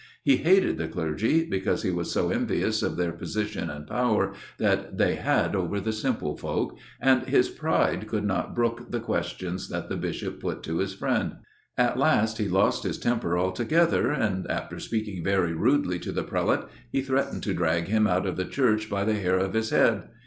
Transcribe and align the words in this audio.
He 0.23 0.37
hated 0.37 0.79
the 0.79 0.87
clergy, 0.87 1.45
because 1.45 1.83
he 1.83 1.91
was 1.91 2.17
envious 2.17 2.81
of 2.81 2.97
their 2.97 3.11
position 3.11 3.69
and 3.69 3.85
the 3.85 3.91
power 3.91 4.33
that 4.57 4.97
they 4.97 5.13
had 5.13 5.55
over 5.55 5.79
the 5.79 5.93
simple 5.93 6.35
folk, 6.35 6.75
and 6.99 7.25
his 7.27 7.49
pride 7.49 8.07
could 8.07 8.23
not 8.25 8.55
brook 8.55 8.89
the 8.89 8.99
questions 8.99 9.69
that 9.69 9.89
the 9.89 9.95
Bishop 9.95 10.39
put 10.39 10.63
to 10.63 10.79
his 10.79 10.95
friend. 10.95 11.35
At 11.77 11.99
last 11.99 12.39
he 12.39 12.47
lost 12.49 12.81
his 12.81 12.97
temper 12.97 13.37
altogether, 13.37 14.09
and, 14.09 14.49
after 14.49 14.79
speaking 14.79 15.23
very 15.23 15.53
rudely 15.53 15.99
to 15.99 16.11
the 16.11 16.23
Prelate, 16.23 16.65
he 16.91 17.03
threatened 17.03 17.43
to 17.43 17.53
drag 17.53 17.83
him 17.87 18.07
out 18.07 18.25
of 18.25 18.37
the 18.37 18.45
church 18.45 18.89
by 18.89 19.03
the 19.03 19.13
hair 19.13 19.37
of 19.37 19.53
his 19.53 19.69
head. 19.69 20.09